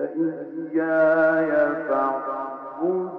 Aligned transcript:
فإياي 0.00 1.50
فاعبدون 1.88 3.10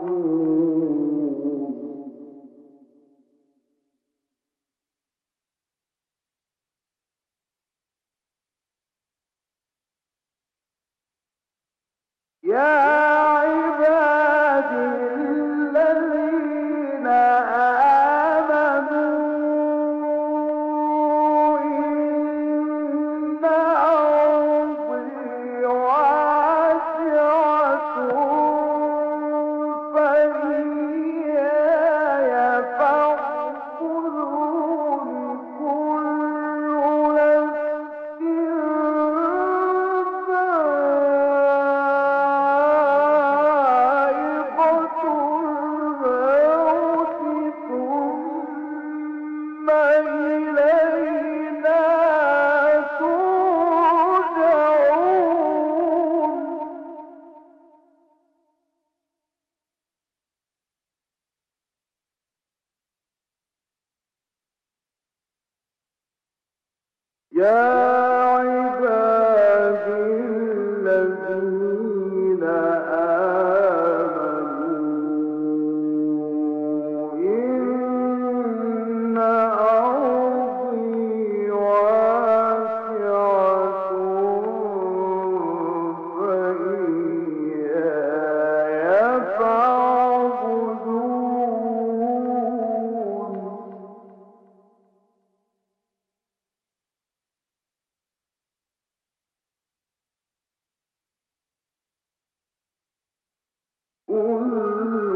كل 104.11 105.10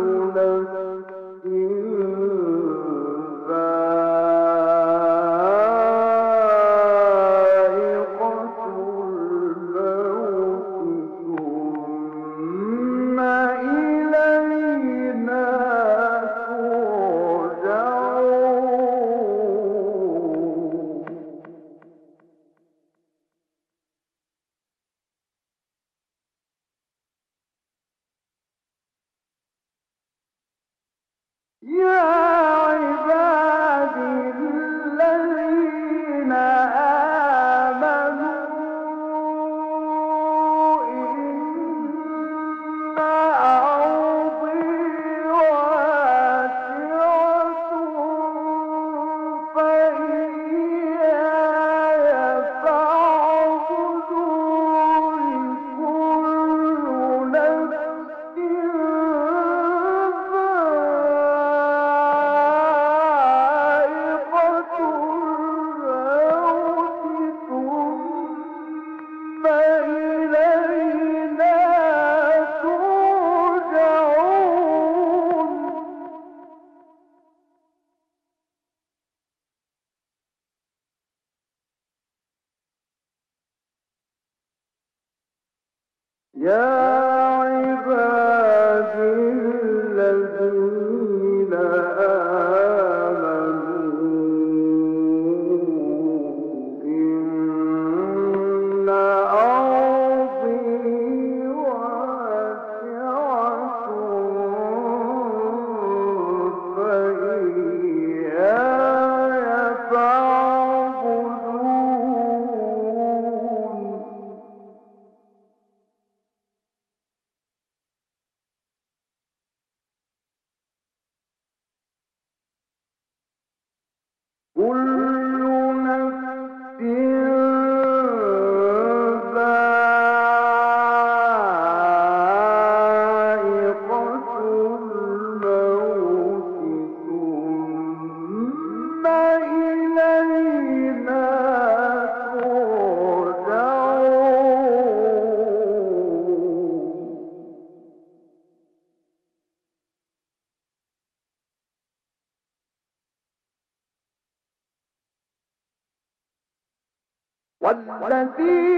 والذين 157.65 158.74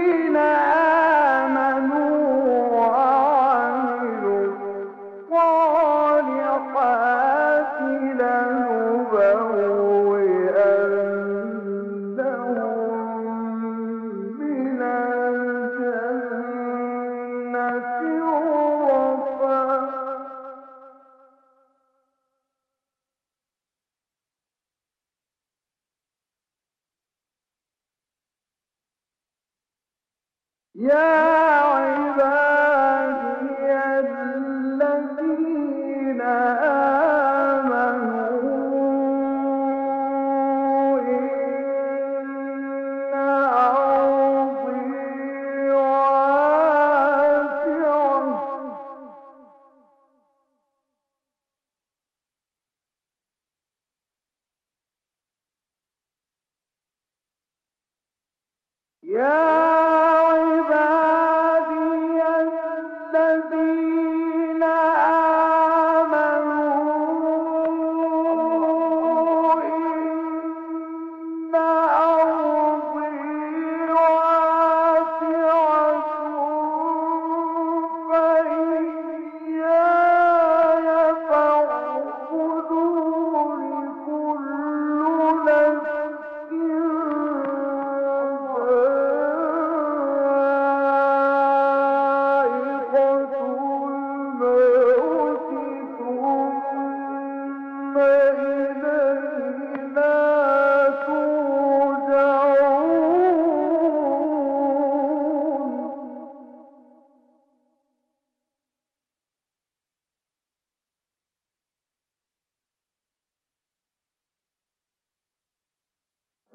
Yeah. 59.18 59.67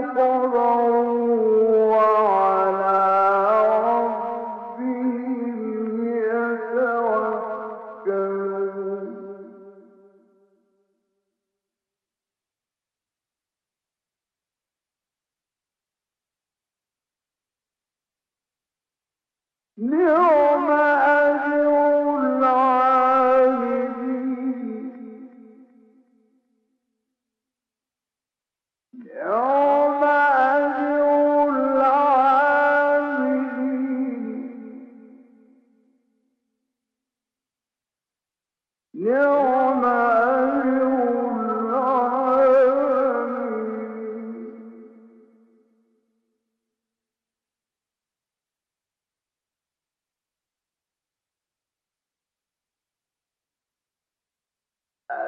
كفروا 0.00 1.29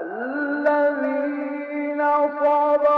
الذين 0.02 2.00
صبروا 2.40 2.91